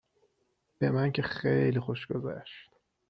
به 0.79 0.91
من 0.91 1.11
که 1.11 1.21
خیلی 1.21 1.79
خوش 1.79 2.07
گذشت 2.07 2.69